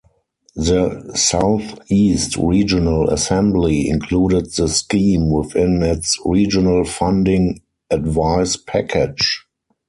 The 0.55 1.11
South 1.13 1.79
East 1.91 2.35
Regional 2.35 3.07
Assembly 3.11 3.87
included 3.87 4.51
the 4.51 4.67
scheme 4.67 5.29
within 5.29 5.83
its 5.83 6.17
Regional 6.25 6.85
Funding 6.85 7.61
Advice 7.91 8.57
package. 8.57 9.45